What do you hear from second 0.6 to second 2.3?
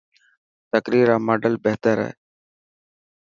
تقرير را ماڊل بهتر هئي.